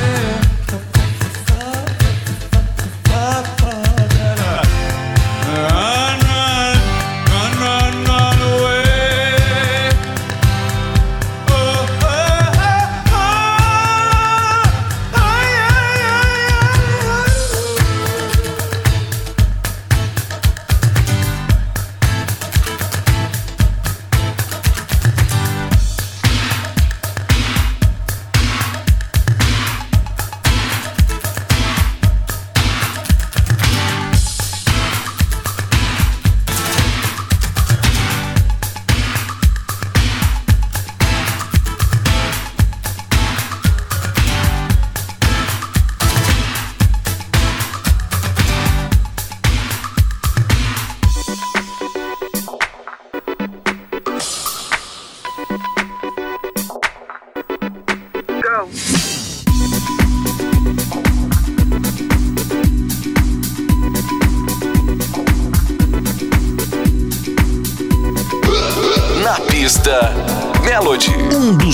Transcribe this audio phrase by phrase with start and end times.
[0.00, 0.37] yeah.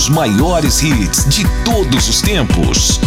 [0.05, 3.01] Dos maiores hits de todos os tempos.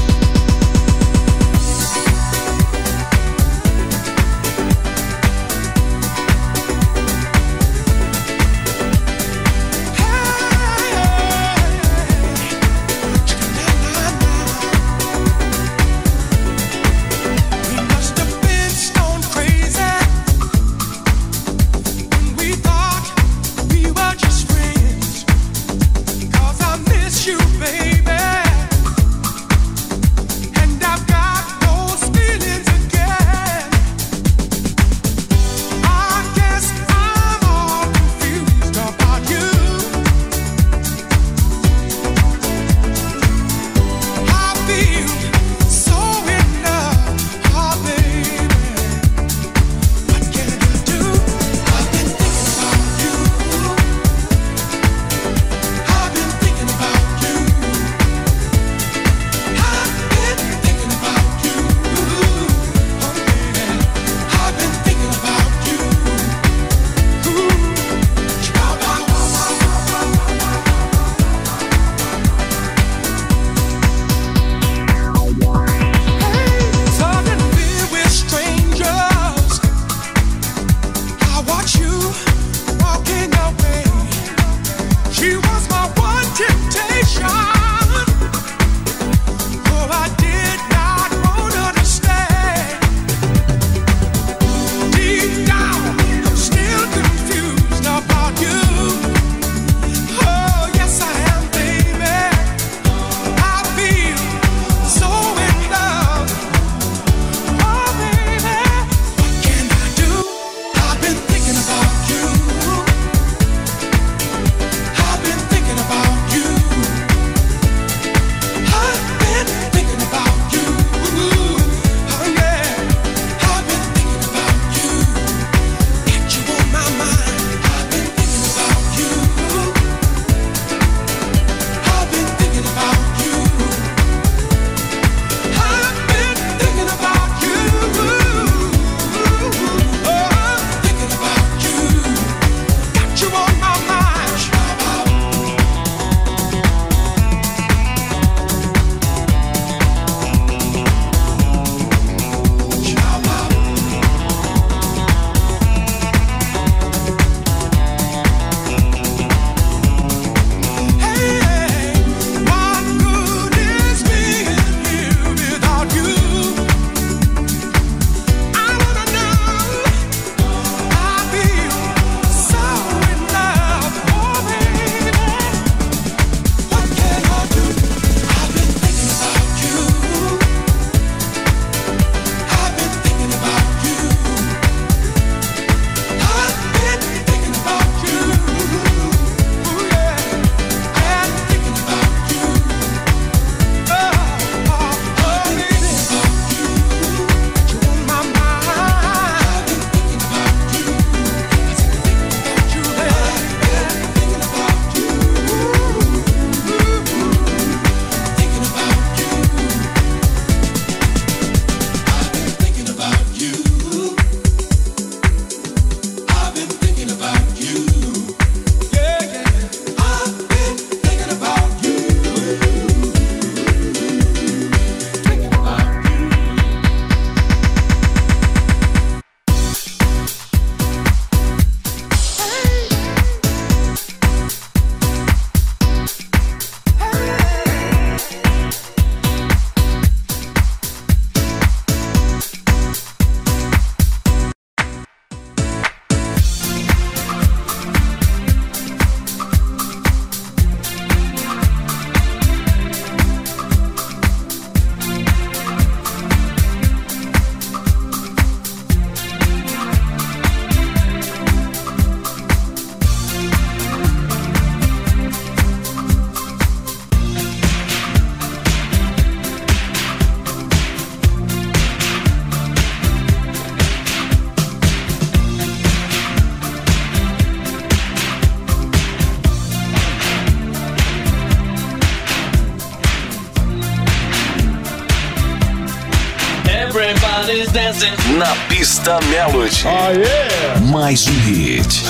[288.37, 289.83] Na pista Melody.
[289.85, 290.79] Oh, yeah.
[290.91, 292.03] Mais um hit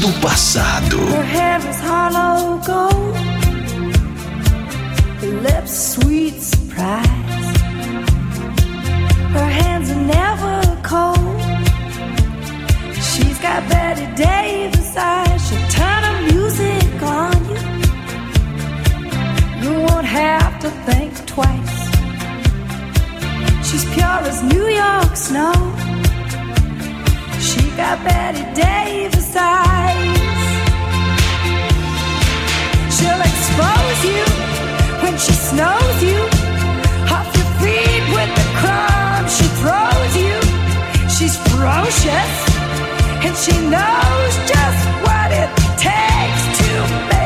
[0.00, 0.96] do passado.
[0.96, 3.14] Her hair is hollow gold.
[5.20, 7.06] Her lips sweet surprise.
[9.36, 11.40] Her hands are never cold.
[12.94, 15.46] She's got Betty Davis eyes.
[15.46, 17.60] She'll turn music on you.
[19.62, 20.95] You won't have to think.
[24.26, 25.54] was New York snow.
[27.48, 30.18] She got Betty Davis eyes.
[32.96, 34.24] She'll expose you
[35.02, 36.20] when she snows you.
[37.14, 40.36] Off your feet with the crumbs she throws you.
[41.14, 42.34] She's ferocious
[43.26, 46.70] and she knows just what it takes to
[47.10, 47.25] make.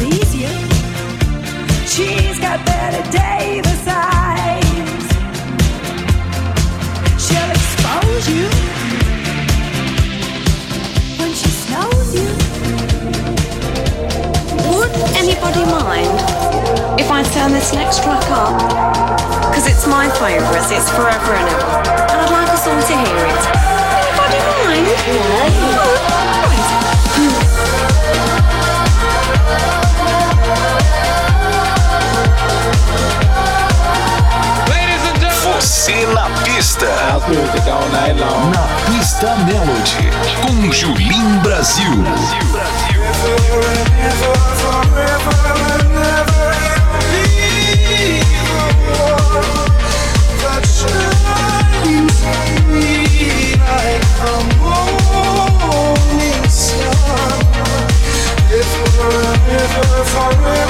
[0.00, 0.48] please you.
[1.84, 5.04] She's got better Davis eyes.
[7.20, 8.48] She'll expose you
[11.20, 12.30] when she snows you.
[14.72, 16.16] Would anybody mind
[16.98, 18.56] if I turn this next track up?
[19.50, 21.76] Because it's my favourite, it's forever and ever.
[22.08, 23.42] And I'd like us all to hear it.
[24.00, 24.86] Anybody mind?
[25.76, 25.99] No.
[35.90, 36.86] Você na pista.
[36.86, 40.10] Na pista Melody.
[40.40, 42.04] Com Julim Brasil.
[59.00, 60.69] Forever, forever,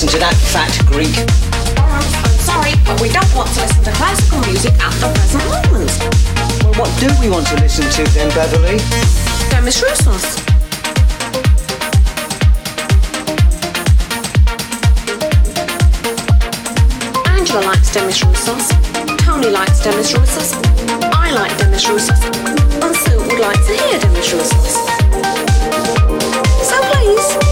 [0.00, 1.12] listen to that fat Greek.
[1.76, 2.00] I'm
[2.40, 5.92] sorry, but we don't want to listen to classical music at the present moment.
[6.64, 8.80] Well, what do we want to listen to then, Beverly?
[9.52, 10.40] Demis Roussos.
[17.28, 18.72] Angela likes Demis Roussos.
[19.20, 20.56] Tony likes Demis Roussos.
[21.12, 22.24] I like Demis Roussos.
[22.80, 24.80] And Sue would like to hear Demis Roussos.
[26.64, 27.49] So please,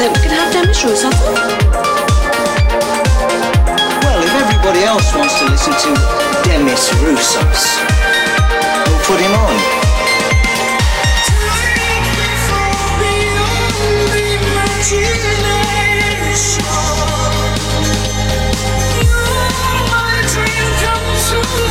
[0.00, 1.12] do you think we can have Demis Roussos?
[4.02, 5.94] Well, if everybody else wants to listen to
[6.48, 7.84] Demis Roussos,
[8.86, 9.80] we'll put him on.
[19.92, 21.69] My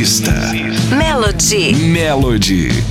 [0.00, 1.74] Melody.
[1.92, 2.89] Melody.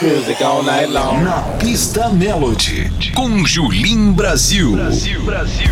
[0.00, 1.20] Pista.
[1.20, 2.90] Na pista Melody.
[3.14, 4.72] Com Julim Brasil.
[4.72, 5.70] Brasil, Brasil.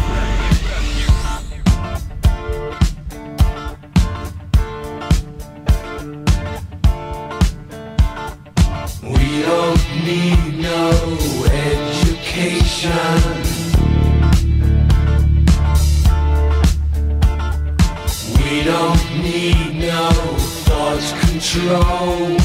[9.02, 10.90] We don't need no
[11.72, 12.92] education.
[18.36, 20.10] We don't need no
[20.66, 22.37] thought control.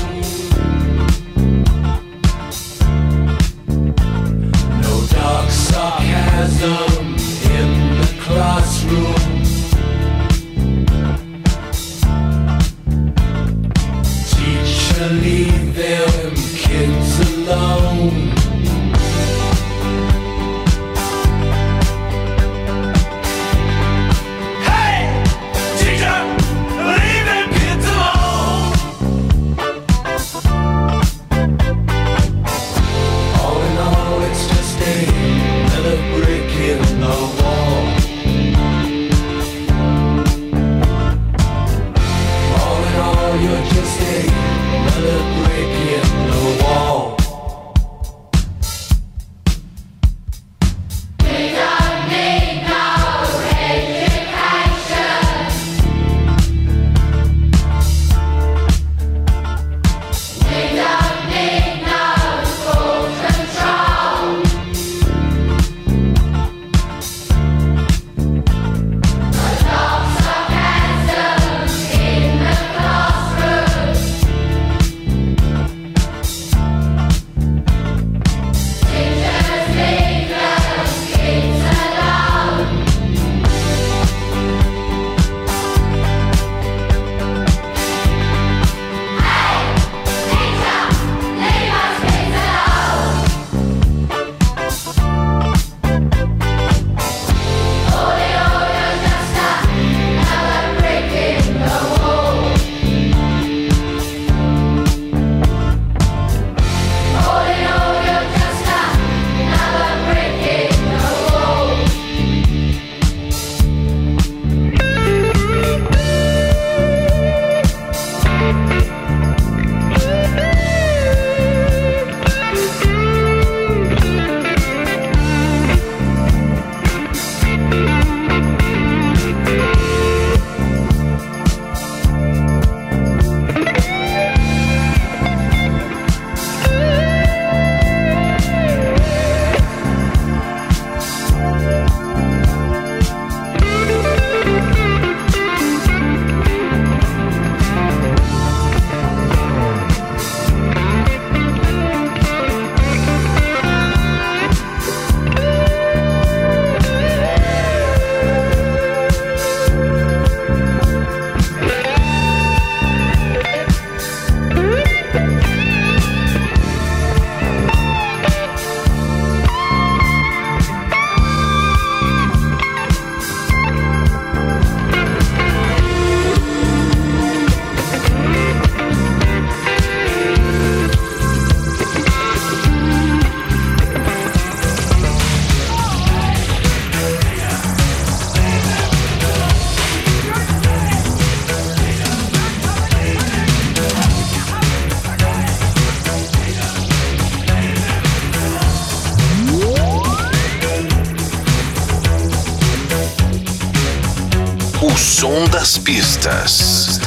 [205.78, 207.00] Pistas.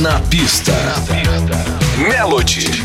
[0.00, 0.72] Na pista.
[2.08, 2.79] Melody.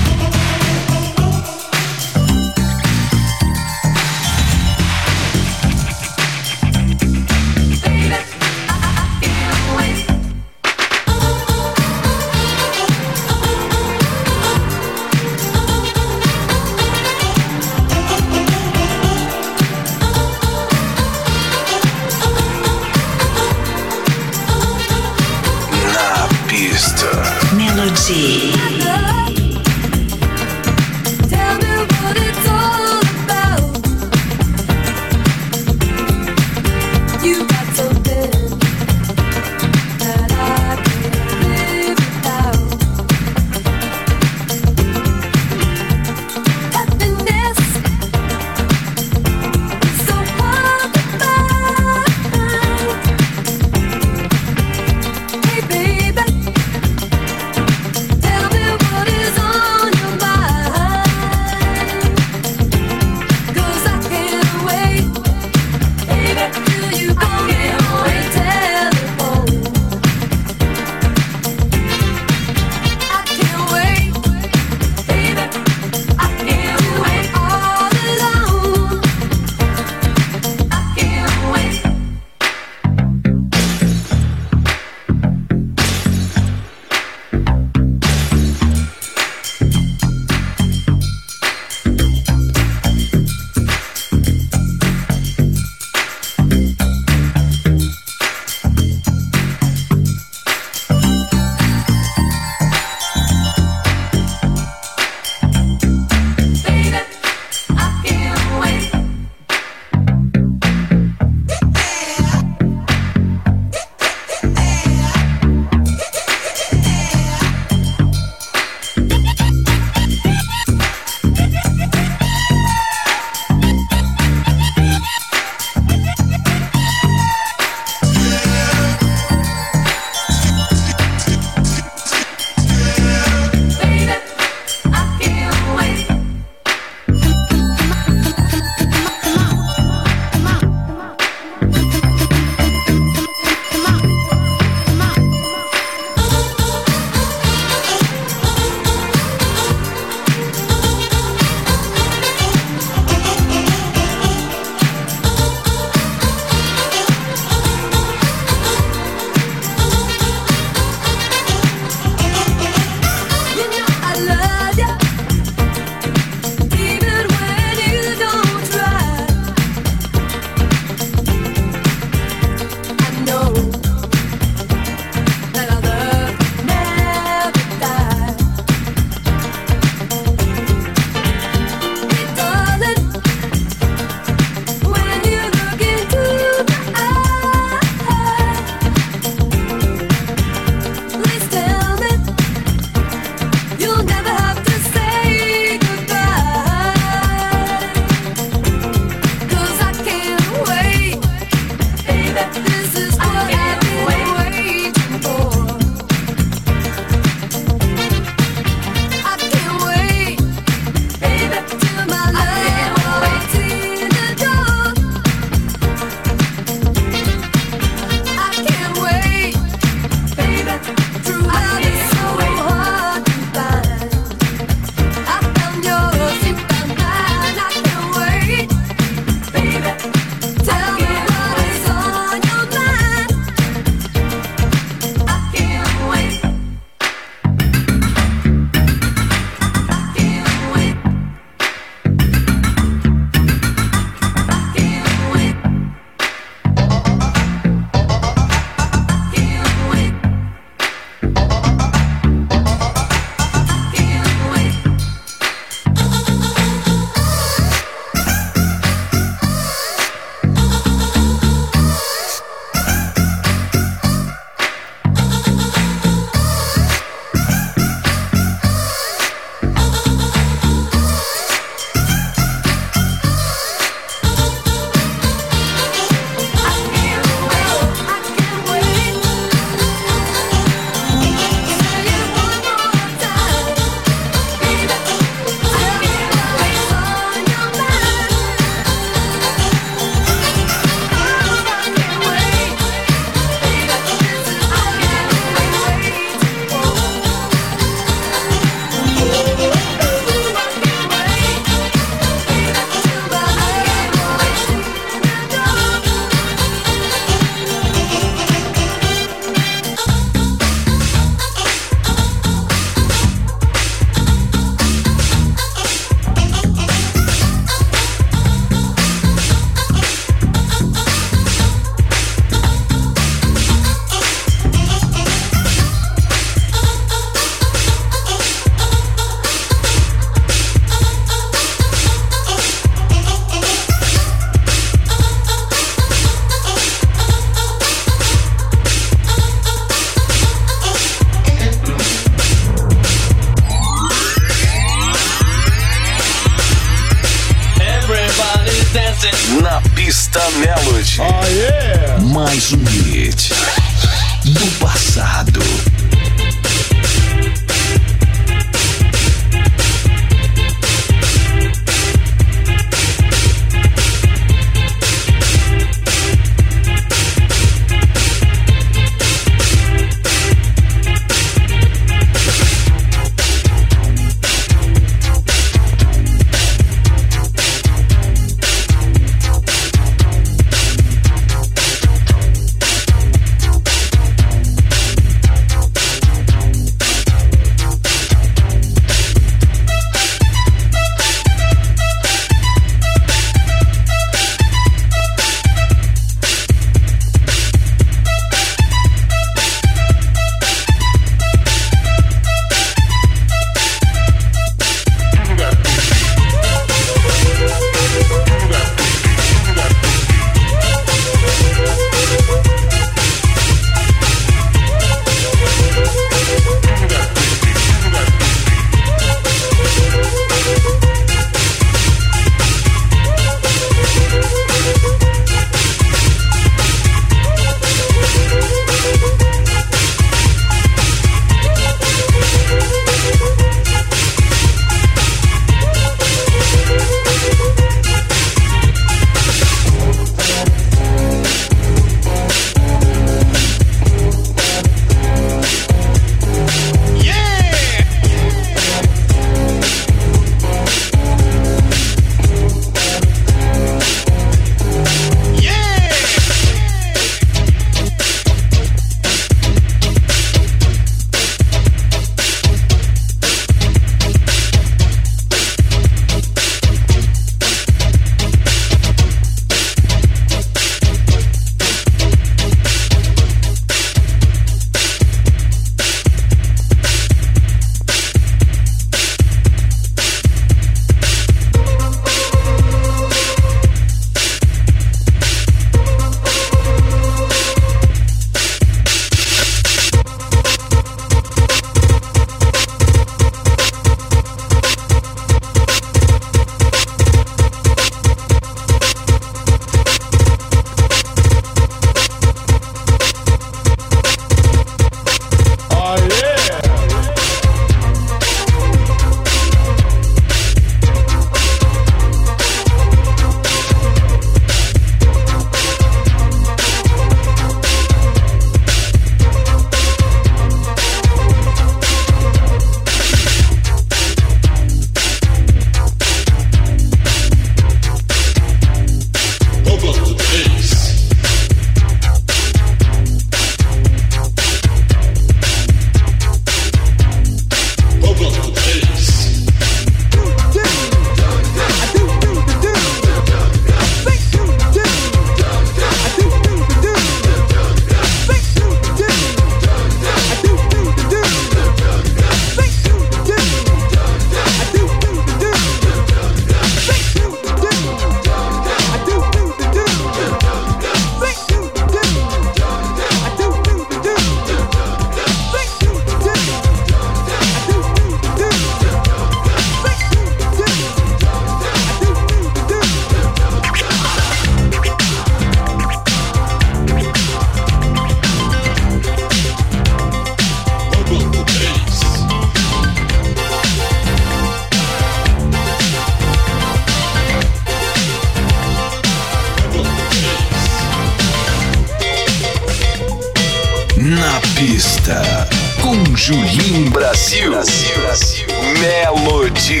[594.24, 595.68] Na pista,
[596.00, 597.72] com Julinho Brasil.
[597.72, 598.66] Brasil, Brasil.
[598.98, 600.00] Melody.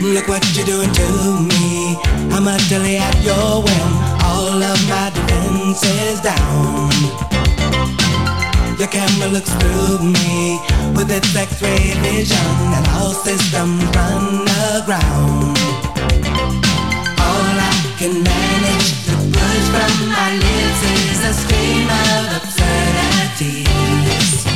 [0.00, 1.96] Look what you're doing to me.
[2.32, 3.92] I'm utterly at your whim.
[4.24, 6.90] All of my defenses down.
[8.76, 10.58] Your camera looks through me
[10.96, 12.74] with its x-ray vision.
[12.74, 15.56] And all systems run aground.
[17.22, 22.63] All I can manage to push from my lips is a scream of upset.
[23.40, 24.46] melodies.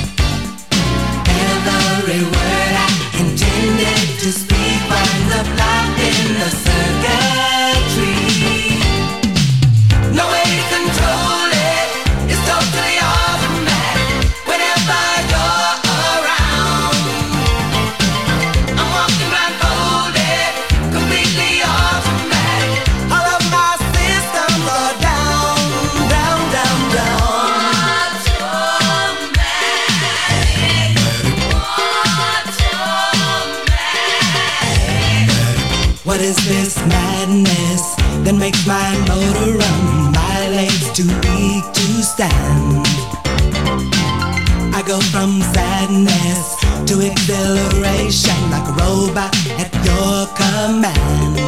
[1.28, 2.47] Everywhere.
[36.28, 42.84] is this madness that makes my motor run, my legs too weak to stand?
[44.74, 46.44] I go from sadness
[46.84, 51.47] to exhilaration like a robot at your command.